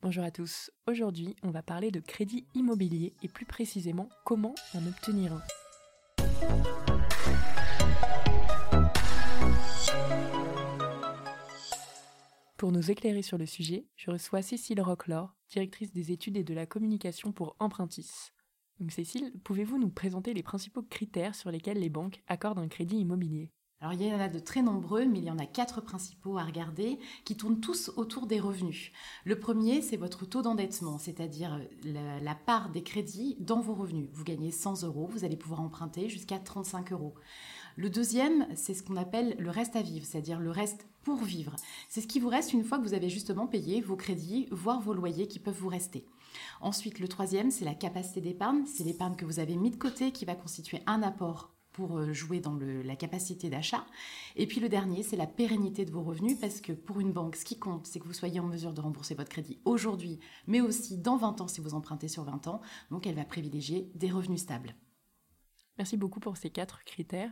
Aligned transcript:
Bonjour 0.00 0.22
à 0.22 0.30
tous. 0.30 0.70
Aujourd'hui, 0.86 1.34
on 1.42 1.50
va 1.50 1.60
parler 1.60 1.90
de 1.90 1.98
crédit 1.98 2.46
immobilier 2.54 3.14
et 3.24 3.26
plus 3.26 3.46
précisément 3.46 4.08
comment 4.24 4.54
en 4.72 4.86
obtenir 4.86 5.32
un. 5.32 5.42
Pour 12.56 12.70
nous 12.70 12.92
éclairer 12.92 13.22
sur 13.22 13.38
le 13.38 13.46
sujet, 13.46 13.88
je 13.96 14.12
reçois 14.12 14.40
Cécile 14.40 14.80
Rocklor, 14.80 15.34
directrice 15.50 15.92
des 15.92 16.12
études 16.12 16.36
et 16.36 16.44
de 16.44 16.54
la 16.54 16.66
communication 16.66 17.32
pour 17.32 17.56
Empruntis. 17.58 18.30
Donc 18.78 18.92
Cécile, 18.92 19.32
pouvez-vous 19.42 19.78
nous 19.78 19.90
présenter 19.90 20.32
les 20.32 20.44
principaux 20.44 20.82
critères 20.82 21.34
sur 21.34 21.50
lesquels 21.50 21.80
les 21.80 21.90
banques 21.90 22.22
accordent 22.28 22.60
un 22.60 22.68
crédit 22.68 22.98
immobilier? 22.98 23.50
Alors 23.80 23.92
il 23.92 24.02
y 24.02 24.12
en 24.12 24.18
a 24.18 24.28
de 24.28 24.40
très 24.40 24.60
nombreux, 24.60 25.04
mais 25.04 25.18
il 25.18 25.24
y 25.24 25.30
en 25.30 25.38
a 25.38 25.46
quatre 25.46 25.80
principaux 25.80 26.36
à 26.36 26.42
regarder 26.42 26.98
qui 27.24 27.36
tournent 27.36 27.60
tous 27.60 27.92
autour 27.96 28.26
des 28.26 28.40
revenus. 28.40 28.90
Le 29.24 29.38
premier, 29.38 29.82
c'est 29.82 29.96
votre 29.96 30.26
taux 30.26 30.42
d'endettement, 30.42 30.98
c'est-à-dire 30.98 31.60
la, 31.84 32.34
part 32.34 32.70
des 32.70 32.82
crédits 32.82 33.36
dans 33.38 33.60
vos 33.60 33.74
revenus. 33.74 34.08
Vous 34.12 34.24
gagnez 34.24 34.50
100 34.50 34.82
euros, 34.82 35.08
vous 35.12 35.24
allez 35.24 35.36
pouvoir 35.36 35.60
emprunter 35.60 36.08
jusqu'à 36.08 36.38
35 36.40 36.90
euros. 36.92 37.14
Le 37.76 37.88
deuxième, 37.88 38.48
c'est 38.56 38.74
ce 38.74 38.82
qu'on 38.82 38.96
appelle 38.96 39.36
le 39.38 39.50
reste 39.50 39.76
à 39.76 39.82
vivre, 39.82 40.04
c'est-à-dire 40.04 40.40
le 40.40 40.50
reste 40.50 40.88
pour 41.04 41.22
vivre. 41.22 41.54
C'est 41.88 42.00
ce 42.00 42.08
qui 42.08 42.18
vous 42.18 42.28
reste 42.28 42.52
une 42.52 42.64
fois 42.64 42.78
que 42.78 42.82
vous 42.82 42.94
avez 42.94 43.08
justement 43.08 43.46
payé 43.46 43.80
vos 43.80 43.94
crédits, 43.94 44.48
voire 44.50 44.80
vos 44.80 44.92
loyers 44.92 45.28
qui 45.28 45.38
peuvent 45.38 45.54
vous 45.54 45.68
rester. 45.68 46.04
Ensuite, 46.60 46.98
le 46.98 47.06
troisième, 47.06 47.52
c'est 47.52 47.64
la 47.64 47.74
capacité 47.74 48.20
d'épargne. 48.20 48.64
C'est 48.66 48.82
l'épargne 48.82 49.14
que 49.14 49.24
vous 49.24 49.38
avez 49.38 49.54
mis 49.54 49.70
de 49.70 49.76
côté 49.76 50.10
qui 50.10 50.24
va 50.24 50.34
constituer 50.34 50.82
un 50.86 51.02
apport 51.04 51.57
pour 51.78 51.96
euh, 51.96 52.12
jouer 52.12 52.40
dans 52.40 52.58
la 52.58 52.96
capacité 52.96 53.50
d'achat. 53.50 53.86
Et 54.34 54.48
puis 54.48 54.58
le 54.58 54.68
dernier, 54.68 55.04
c'est 55.04 55.16
la 55.16 55.28
pérennité 55.28 55.84
de 55.84 55.92
vos 55.92 56.02
revenus, 56.02 56.36
parce 56.40 56.60
que 56.60 56.72
pour 56.72 56.98
une 56.98 57.12
banque, 57.12 57.36
ce 57.36 57.44
qui 57.44 57.56
compte, 57.56 57.86
c'est 57.86 58.00
que 58.00 58.04
vous 58.08 58.12
soyez 58.12 58.40
en 58.40 58.48
mesure 58.48 58.72
de 58.72 58.80
rembourser 58.80 59.14
votre 59.14 59.30
crédit 59.30 59.60
aujourd'hui, 59.64 60.18
mais 60.48 60.60
aussi 60.60 60.98
dans 60.98 61.16
20 61.16 61.40
ans 61.40 61.46
si 61.46 61.60
vous 61.60 61.74
empruntez 61.74 62.08
sur 62.08 62.24
20 62.24 62.48
ans. 62.48 62.60
Donc 62.90 63.06
elle 63.06 63.14
va 63.14 63.24
privilégier 63.24 63.92
des 63.94 64.10
revenus 64.10 64.40
stables. 64.40 64.74
Merci 65.76 65.96
beaucoup 65.96 66.18
pour 66.18 66.36
ces 66.36 66.50
quatre 66.50 66.82
critères. 66.82 67.30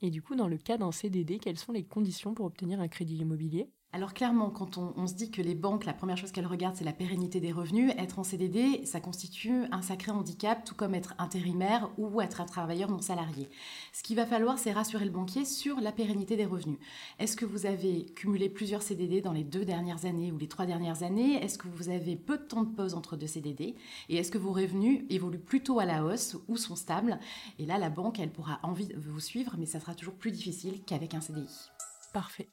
Et 0.00 0.08
du 0.08 0.22
coup, 0.22 0.36
dans 0.36 0.48
le 0.48 0.56
cas 0.56 0.78
d'un 0.78 0.90
CDD, 0.90 1.38
quelles 1.38 1.58
sont 1.58 1.72
les 1.72 1.84
conditions 1.84 2.32
pour 2.32 2.46
obtenir 2.46 2.80
un 2.80 2.88
crédit 2.88 3.18
immobilier? 3.18 3.70
Alors 3.94 4.14
clairement, 4.14 4.48
quand 4.48 4.78
on, 4.78 5.06
se 5.06 5.12
dit 5.12 5.30
que 5.30 5.42
les 5.42 5.54
banques, 5.54 5.84
la 5.84 5.92
première 5.92 6.16
chose 6.16 6.32
qu'elles 6.32 6.46
regardent, 6.46 6.76
c'est 6.76 6.84
la 6.84 6.94
pérennité 6.94 7.40
des 7.40 7.52
revenus, 7.52 7.92
être 7.98 8.18
en 8.18 8.24
CDD, 8.24 8.86
ça 8.86 9.00
constitue 9.00 9.64
un 9.70 9.82
sacré 9.82 10.10
handicap, 10.10 10.64
tout 10.64 10.74
comme 10.74 10.94
être 10.94 11.14
intérimaire 11.18 11.90
ou 11.98 12.22
être 12.22 12.40
un 12.40 12.46
travailleur 12.46 12.90
non 12.90 13.02
salarié. 13.02 13.50
Ce 13.92 14.02
qu'il 14.02 14.16
va 14.16 14.24
falloir, 14.24 14.58
c'est 14.58 14.72
rassurer 14.72 15.04
le 15.04 15.10
banquier 15.10 15.44
sur 15.44 15.78
la 15.78 15.92
pérennité 15.92 16.36
des 16.36 16.46
revenus. 16.46 16.78
Est-ce 17.18 17.36
que 17.36 17.44
vous 17.44 17.66
avez 17.66 18.06
cumulé 18.06 18.48
plusieurs 18.48 18.80
CDD 18.80 19.20
dans 19.20 19.32
les 19.32 19.44
deux 19.44 19.66
dernières 19.66 20.06
années 20.06 20.32
ou 20.32 20.38
les 20.38 20.48
trois 20.48 20.64
dernières 20.64 21.02
années? 21.02 21.34
Est-ce 21.44 21.58
que 21.58 21.68
vous 21.68 21.90
avez 21.90 22.16
peu 22.16 22.38
de 22.38 22.44
temps 22.44 22.62
de 22.62 22.74
pause 22.74 22.94
entre 22.94 23.18
deux 23.18 23.26
CDD 23.26 23.74
Et 24.08 24.16
est-ce 24.16 24.30
que 24.30 24.38
vos 24.38 24.52
revenus 24.52 25.04
évoluent 25.10 25.38
plutôt 25.38 25.80
à 25.80 25.84
la 25.84 26.02
hausse 26.02 26.38
ou 26.48 26.56
sont 26.56 26.76
stables? 26.76 27.20
Et 27.58 27.66
là, 27.66 27.76
la 27.76 27.90
banque, 27.90 28.20
elle 28.20 28.32
pourra 28.32 28.58
envie 28.62 28.88
vous 28.96 29.20
suivre, 29.20 29.56
mais 29.58 29.66
ça 29.66 29.80
sera 29.80 29.94
toujours 29.94 30.14
plus 30.14 30.30
difficile 30.30 30.82
qu'avec 30.86 31.12
un 31.12 31.20
CDI. 31.20 31.68
Parfait. 32.14 32.48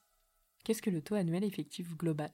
Qu'est-ce 0.64 0.82
que 0.82 0.90
le 0.90 1.02
taux 1.02 1.16
annuel 1.16 1.44
effectif 1.44 1.96
global? 1.98 2.32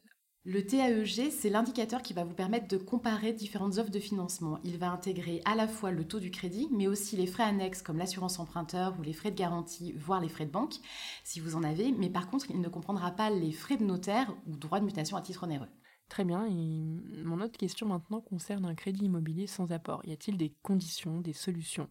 Le 0.47 0.63
TAEG, 0.63 1.31
c'est 1.31 1.49
l'indicateur 1.49 2.03
qui 2.03 2.13
va 2.13 2.23
vous 2.23 2.35
permettre 2.35 2.67
de 2.67 2.77
comparer 2.77 3.33
différentes 3.33 3.79
offres 3.79 3.89
de 3.89 3.99
financement. 3.99 4.59
Il 4.63 4.77
va 4.77 4.91
intégrer 4.91 5.41
à 5.43 5.55
la 5.55 5.67
fois 5.67 5.89
le 5.89 6.07
taux 6.07 6.19
du 6.19 6.29
crédit, 6.29 6.67
mais 6.71 6.85
aussi 6.85 7.17
les 7.17 7.25
frais 7.25 7.43
annexes 7.43 7.81
comme 7.81 7.97
l'assurance 7.97 8.37
emprunteur 8.37 8.95
ou 8.99 9.01
les 9.01 9.13
frais 9.13 9.31
de 9.31 9.37
garantie, 9.37 9.93
voire 9.93 10.21
les 10.21 10.29
frais 10.29 10.45
de 10.45 10.51
banque, 10.51 10.75
si 11.23 11.39
vous 11.39 11.55
en 11.55 11.63
avez. 11.63 11.91
Mais 11.93 12.11
par 12.11 12.29
contre, 12.29 12.51
il 12.51 12.61
ne 12.61 12.69
comprendra 12.69 13.09
pas 13.11 13.31
les 13.31 13.51
frais 13.51 13.77
de 13.77 13.85
notaire 13.85 14.35
ou 14.45 14.55
droits 14.55 14.79
de 14.79 14.85
mutation 14.85 15.17
à 15.17 15.21
titre 15.21 15.43
onéreux. 15.43 15.69
Très 16.09 16.23
bien. 16.25 16.45
Et 16.45 17.23
mon 17.23 17.41
autre 17.41 17.57
question 17.57 17.87
maintenant 17.87 18.21
concerne 18.21 18.65
un 18.65 18.75
crédit 18.75 19.05
immobilier 19.05 19.47
sans 19.47 19.71
apport. 19.71 20.05
Y 20.05 20.11
a-t-il 20.13 20.37
des 20.37 20.53
conditions, 20.61 21.21
des 21.21 21.33
solutions? 21.33 21.89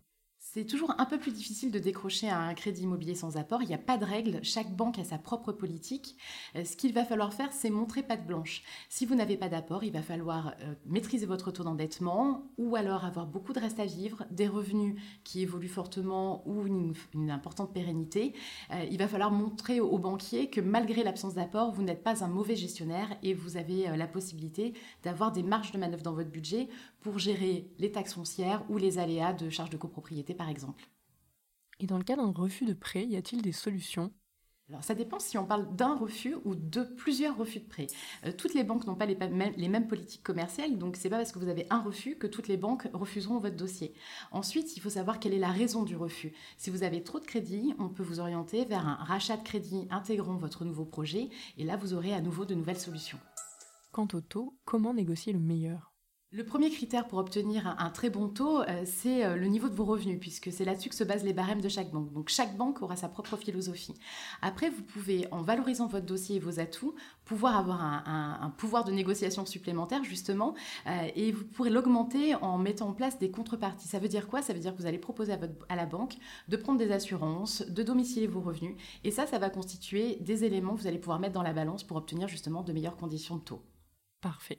C'est 0.54 0.66
toujours 0.66 0.94
un 0.98 1.04
peu 1.04 1.18
plus 1.18 1.32
difficile 1.32 1.72
de 1.72 1.80
décrocher 1.80 2.30
un 2.30 2.54
crédit 2.54 2.82
immobilier 2.82 3.16
sans 3.16 3.36
apport. 3.36 3.62
Il 3.62 3.66
n'y 3.66 3.74
a 3.74 3.78
pas 3.78 3.98
de 3.98 4.04
règle. 4.04 4.38
Chaque 4.44 4.70
banque 4.70 5.00
a 5.00 5.04
sa 5.04 5.18
propre 5.18 5.50
politique. 5.50 6.16
Euh, 6.54 6.64
ce 6.64 6.76
qu'il 6.76 6.92
va 6.92 7.04
falloir 7.04 7.34
faire, 7.34 7.52
c'est 7.52 7.70
montrer 7.70 8.04
patte 8.04 8.24
blanche. 8.24 8.62
Si 8.88 9.04
vous 9.04 9.16
n'avez 9.16 9.36
pas 9.36 9.48
d'apport, 9.48 9.82
il 9.82 9.90
va 9.90 10.00
falloir 10.00 10.54
euh, 10.60 10.74
maîtriser 10.86 11.26
votre 11.26 11.50
taux 11.50 11.64
d'endettement 11.64 12.44
ou 12.56 12.76
alors 12.76 13.04
avoir 13.04 13.26
beaucoup 13.26 13.52
de 13.52 13.58
reste 13.58 13.80
à 13.80 13.84
vivre, 13.84 14.26
des 14.30 14.46
revenus 14.46 14.94
qui 15.24 15.42
évoluent 15.42 15.66
fortement 15.66 16.46
ou 16.46 16.64
une, 16.68 16.94
importante 17.32 17.72
pérennité. 17.72 18.32
Euh, 18.70 18.84
il 18.88 18.98
va 18.98 19.08
falloir 19.08 19.32
montrer 19.32 19.80
aux 19.80 19.98
banquiers 19.98 20.50
que 20.50 20.60
malgré 20.60 21.02
l'absence 21.02 21.34
d'apport, 21.34 21.72
vous 21.72 21.82
n'êtes 21.82 22.04
pas 22.04 22.22
un 22.22 22.28
mauvais 22.28 22.54
gestionnaire 22.54 23.08
et 23.24 23.34
vous 23.34 23.56
avez 23.56 23.96
la 23.96 24.06
possibilité 24.06 24.74
d'avoir 25.02 25.32
des 25.32 25.42
marges 25.42 25.72
de 25.72 25.78
manœuvre 25.78 26.04
dans 26.04 26.12
votre 26.12 26.30
budget 26.30 26.68
pour 27.04 27.18
gérer 27.18 27.70
les 27.78 27.92
taxes 27.92 28.14
foncières 28.14 28.64
ou 28.70 28.78
les 28.78 28.98
aléas 28.98 29.34
de 29.34 29.50
charges 29.50 29.70
de 29.70 29.76
copropriété 29.76 30.34
par 30.34 30.48
exemple. 30.48 30.88
Et 31.78 31.86
dans 31.86 31.98
le 31.98 32.04
cas 32.04 32.16
d'un 32.16 32.32
refus 32.32 32.64
de 32.64 32.72
prêt, 32.72 33.04
y 33.04 33.16
a-t-il 33.16 33.42
des 33.42 33.52
solutions? 33.52 34.10
Alors 34.70 34.82
ça 34.82 34.94
dépend 34.94 35.18
si 35.18 35.36
on 35.36 35.44
parle 35.44 35.76
d'un 35.76 35.94
refus 35.94 36.36
ou 36.46 36.54
de 36.54 36.82
plusieurs 36.82 37.36
refus 37.36 37.60
de 37.60 37.68
prêt. 37.68 37.88
Euh, 38.24 38.32
toutes 38.32 38.54
les 38.54 38.64
banques 38.64 38.86
n'ont 38.86 38.94
pas 38.94 39.04
les, 39.04 39.18
les, 39.58 39.68
mêmes 39.68 39.86
politiques 39.86 40.22
commerciales, 40.22 40.78
donc 40.78 40.96
c'est 40.96 41.10
pas 41.10 41.18
parce 41.18 41.32
que 41.32 41.38
vous 41.38 41.48
avez 41.48 41.66
un 41.68 41.82
refus 41.82 42.16
que 42.16 42.26
toutes 42.26 42.48
les 42.48 42.56
banques 42.56 42.88
refuseront 42.94 43.38
votre 43.38 43.56
dossier. 43.56 43.92
Ensuite, 44.32 44.74
il 44.74 44.80
faut 44.80 44.88
savoir 44.88 45.20
quelle 45.20 45.34
est 45.34 45.38
la 45.38 45.52
raison 45.52 45.82
du 45.82 45.96
refus. 45.96 46.32
Si 46.56 46.70
vous 46.70 46.82
avez 46.82 47.02
trop 47.02 47.20
de 47.20 47.26
crédit, 47.26 47.74
on 47.78 47.90
peut 47.90 48.02
vous 48.02 48.20
orienter 48.20 48.64
vers 48.64 48.88
un 48.88 48.94
rachat 48.94 49.36
de 49.36 49.42
crédit 49.42 49.86
intégrant 49.90 50.36
votre 50.36 50.64
nouveau 50.64 50.86
projet, 50.86 51.28
et 51.58 51.64
là 51.64 51.76
vous 51.76 51.92
aurez 51.92 52.14
à 52.14 52.22
nouveau 52.22 52.46
de 52.46 52.54
nouvelles 52.54 52.80
solutions. 52.80 53.20
Quant 53.92 54.08
au 54.14 54.22
taux, 54.22 54.56
comment 54.64 54.94
négocier 54.94 55.34
le 55.34 55.40
meilleur? 55.40 55.93
Le 56.34 56.44
premier 56.44 56.68
critère 56.68 57.06
pour 57.06 57.20
obtenir 57.20 57.76
un, 57.78 57.90
très 57.90 58.10
bon 58.10 58.28
taux, 58.28 58.60
euh, 58.62 58.82
c'est 58.84 59.24
euh, 59.24 59.36
le 59.36 59.46
niveau 59.46 59.68
de 59.68 59.74
vos 59.74 59.84
revenus, 59.84 60.18
puisque 60.18 60.50
c'est 60.52 60.64
là-dessus 60.64 60.88
que 60.88 60.94
se 60.96 61.04
basent 61.04 61.22
les 61.22 61.32
barèmes 61.32 61.60
de 61.60 61.68
chaque 61.68 61.92
banque. 61.92 62.12
Donc 62.12 62.28
chaque 62.28 62.56
banque 62.56 62.82
aura 62.82 62.96
sa 62.96 63.08
propre 63.08 63.36
philosophie. 63.36 63.94
Après, 64.42 64.68
vous 64.68 64.82
pouvez, 64.82 65.28
en 65.30 65.42
valorisant 65.42 65.86
votre 65.86 66.06
dossier 66.06 66.36
et 66.36 66.38
vos 66.40 66.58
atouts, 66.58 66.96
pouvoir 67.24 67.56
avoir 67.56 67.80
un, 67.80 68.52
pouvoir 68.58 68.82
de 68.82 68.90
négociation 68.90 69.46
supplémentaire, 69.46 70.02
justement, 70.02 70.54
euh, 70.88 71.06
et 71.14 71.30
vous 71.30 71.44
pourrez 71.44 71.70
l'augmenter 71.70 72.34
en 72.34 72.58
mettant 72.58 72.88
en 72.88 72.94
place 72.94 73.16
des 73.20 73.30
contreparties. 73.30 73.86
Ça 73.86 74.00
veut 74.00 74.08
dire 74.08 74.26
quoi? 74.26 74.42
Ça 74.42 74.52
veut 74.52 74.60
dire 74.60 74.74
que 74.74 74.80
vous 74.80 74.86
allez 74.86 74.98
proposer 74.98 75.34
à, 75.34 75.38
à 75.68 75.76
la 75.76 75.86
banque 75.86 76.16
de 76.48 76.56
prendre 76.56 76.80
des 76.80 76.90
assurances, 76.90 77.62
de 77.62 77.82
domicilier 77.84 78.26
vos 78.26 78.40
revenus, 78.40 78.74
et 79.04 79.12
ça, 79.12 79.28
ça 79.28 79.38
va 79.38 79.50
constituer 79.50 80.16
des 80.16 80.42
éléments 80.42 80.74
que 80.74 80.80
vous 80.80 80.88
allez 80.88 80.98
pouvoir 80.98 81.20
mettre 81.20 81.34
dans 81.34 81.42
la 81.42 81.52
balance 81.52 81.84
pour 81.84 81.96
obtenir 81.96 82.26
justement 82.26 82.62
de 82.62 82.72
meilleures 82.72 82.96
conditions 82.96 83.36
de 83.36 83.42
taux. 83.42 83.62
Parfait. 84.20 84.58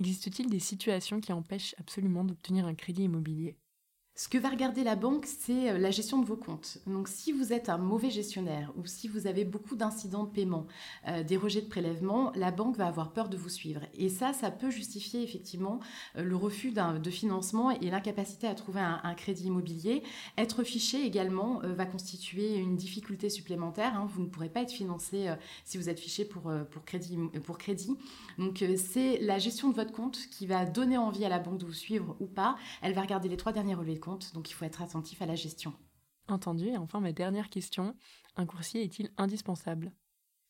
Existe-t-il 0.00 0.50
des 0.50 0.58
situations 0.58 1.20
qui 1.22 1.32
empêchent 1.32 1.74
absolument 1.78 2.24
d'obtenir 2.24 2.66
un 2.66 2.74
crédit 2.74 3.04
immobilier? 3.04 3.56
Ce 4.14 4.28
que 4.28 4.36
va 4.36 4.50
regarder 4.50 4.84
la 4.84 4.94
banque, 4.94 5.24
c'est 5.24 5.70
euh, 5.70 5.78
la 5.78 5.90
gestion 5.90 6.18
de 6.18 6.26
vos 6.26 6.36
comptes. 6.36 6.78
Donc 6.86 7.08
si 7.08 7.32
vous 7.32 7.54
êtes 7.54 7.70
un 7.70 7.78
mauvais 7.78 8.10
gestionnaire 8.10 8.70
ou 8.76 8.84
si 8.84 9.08
vous 9.08 9.26
avez 9.26 9.46
beaucoup 9.46 9.74
d'incidents 9.74 10.24
de 10.24 10.28
paiement, 10.28 10.66
euh, 11.08 11.22
des 11.22 11.38
rejets 11.38 11.62
de 11.62 11.66
prélèvement, 11.66 12.30
la 12.34 12.50
banque 12.50 12.76
va 12.76 12.88
avoir 12.88 13.14
peur 13.14 13.30
de 13.30 13.38
vous 13.38 13.48
suivre. 13.48 13.80
Et 13.94 14.10
ça, 14.10 14.34
ça 14.34 14.50
peut 14.50 14.70
justifier 14.70 15.22
effectivement 15.22 15.80
euh, 16.16 16.24
le 16.24 16.36
refus 16.36 16.72
de 16.72 17.10
financement 17.10 17.70
et 17.70 17.88
l'incapacité 17.88 18.46
à 18.46 18.54
trouver 18.54 18.80
un, 18.80 19.14
crédit 19.14 19.46
immobilier. 19.46 20.02
Être 20.36 20.62
fiché 20.62 21.04
également 21.04 21.60
va 21.62 21.86
constituer 21.86 22.56
une 22.56 22.76
difficulté 22.76 23.28
supplémentaire. 23.30 23.94
Hein. 23.94 24.06
Vous 24.08 24.22
ne 24.22 24.26
pourrez 24.26 24.48
pas 24.48 24.62
être 24.62 24.72
financé 24.72 25.28
si 25.64 25.76
vous 25.76 25.88
êtes 25.88 26.00
fiché 26.00 26.24
pour, 26.24 26.50
pour, 26.70 26.84
crédit, 26.84 27.18
pour 27.44 27.58
crédit. 27.58 27.96
Donc 28.38 28.64
c'est 28.76 29.18
la 29.20 29.38
gestion 29.38 29.68
de 29.68 29.74
votre 29.74 29.92
compte 29.92 30.18
qui 30.30 30.46
va 30.46 30.64
donner 30.64 30.96
envie 30.96 31.24
à 31.24 31.28
la 31.28 31.38
banque 31.38 31.58
de 31.58 31.66
vous 31.66 31.72
suivre 31.72 32.16
ou 32.20 32.26
pas. 32.26 32.56
Elle 32.80 32.94
va 32.94 33.02
regarder 33.02 33.28
les 33.28 33.36
trois 33.36 33.52
derniers 33.52 33.74
relevés 33.74 33.98
donc 34.34 34.50
il 34.50 34.54
faut 34.54 34.64
être 34.64 34.82
attentif 34.82 35.22
à 35.22 35.26
la 35.26 35.34
gestion. 35.34 35.72
Entendu, 36.28 36.68
et 36.68 36.76
enfin 36.76 37.00
ma 37.00 37.12
dernière 37.12 37.50
question, 37.50 37.94
un 38.36 38.46
coursier 38.46 38.82
est-il 38.82 39.10
indispensable? 39.16 39.92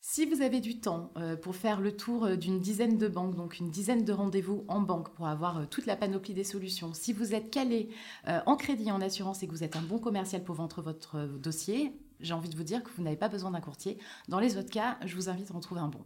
Si 0.05 0.25
vous 0.25 0.41
avez 0.41 0.59
du 0.59 0.81
temps 0.81 1.13
euh, 1.15 1.37
pour 1.37 1.55
faire 1.55 1.79
le 1.79 1.95
tour 1.95 2.25
euh, 2.25 2.35
d'une 2.35 2.59
dizaine 2.59 2.97
de 2.97 3.07
banques, 3.07 3.35
donc 3.35 3.59
une 3.59 3.71
dizaine 3.71 4.03
de 4.03 4.11
rendez-vous 4.11 4.65
en 4.67 4.81
banque 4.81 5.13
pour 5.13 5.27
avoir 5.27 5.59
euh, 5.59 5.65
toute 5.65 5.85
la 5.85 5.95
panoplie 5.95 6.33
des 6.33 6.43
solutions, 6.43 6.93
si 6.93 7.13
vous 7.13 7.33
êtes 7.33 7.49
calé 7.49 7.89
en 8.25 8.57
crédit 8.57 8.89
et 8.89 8.91
en 8.91 8.99
assurance 8.99 9.43
et 9.43 9.47
que 9.47 9.51
vous 9.51 9.63
êtes 9.63 9.77
un 9.77 9.81
bon 9.81 9.99
commercial 9.99 10.43
pour 10.43 10.55
vendre 10.55 10.81
votre 10.81 11.25
dossier, 11.37 11.93
j'ai 12.19 12.33
envie 12.33 12.49
de 12.49 12.55
vous 12.57 12.63
dire 12.63 12.83
que 12.83 12.89
vous 12.91 13.01
n'avez 13.01 13.15
pas 13.15 13.29
besoin 13.29 13.51
d'un 13.51 13.61
courtier. 13.61 13.97
Dans 14.27 14.39
les 14.39 14.57
autres 14.57 14.69
cas, 14.69 14.97
je 15.05 15.15
vous 15.15 15.29
invite 15.29 15.51
à 15.51 15.55
en 15.55 15.61
trouver 15.61 15.79
un 15.79 15.87
bon. 15.87 16.05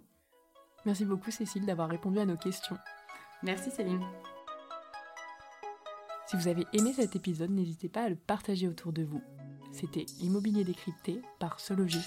Merci 0.86 1.04
beaucoup 1.04 1.32
Cécile 1.32 1.66
d'avoir 1.66 1.90
répondu 1.90 2.20
à 2.20 2.26
nos 2.26 2.38
questions. 2.38 2.78
Merci 3.42 3.72
Céline. 3.72 4.04
Si 6.28 6.36
vous 6.36 6.50
avez 6.50 6.68
aimé 6.74 6.92
cet 6.94 7.16
épisode, 7.16 7.52
n'hésitez 7.52 7.88
pas 7.88 8.04
à 8.04 8.10
le 8.10 8.18
partager 8.18 8.68
autour 8.68 8.92
de 8.92 9.02
vous. 9.02 9.22
C'était 9.72 10.06
Immobilier 10.20 10.66
décrypté 10.66 11.22
par 11.40 11.62
Sologie. 11.62 12.04